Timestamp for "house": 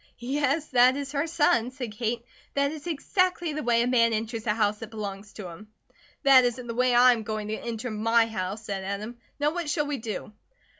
4.55-4.79, 8.25-8.63